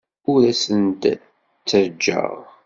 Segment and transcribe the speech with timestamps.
[0.31, 2.35] Ur asen-d-ttajjaɣ.